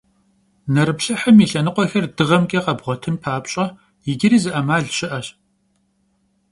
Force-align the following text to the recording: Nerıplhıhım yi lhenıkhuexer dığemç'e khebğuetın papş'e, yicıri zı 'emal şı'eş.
Nerıplhıhım 0.73 1.37
yi 1.41 1.47
lhenıkhuexer 1.51 2.05
dığemç'e 2.17 2.59
khebğuetın 2.65 3.15
papş'e, 3.23 3.65
yicıri 4.05 4.37
zı 4.43 4.49
'emal 4.53 4.85
şı'eş. 4.97 5.27